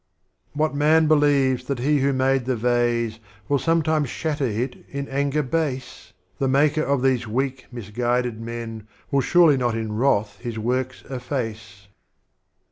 [0.01, 0.57] VIII.
[0.59, 5.43] What man believes that He who made the Vase Will sometime shatter it in Anger
[5.43, 6.13] base?
[6.39, 11.87] The Maker of these weak misguided Men, Will surely not in Wrath His Works efface.